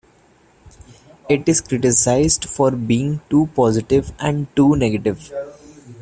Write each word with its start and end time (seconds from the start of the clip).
It 1.29 1.47
is 1.47 1.61
criticized 1.61 2.45
for 2.45 2.71
being 2.71 3.21
"too 3.29 3.51
positive" 3.55 4.11
and 4.17 4.47
"too 4.55 4.75
negative". 4.75 5.31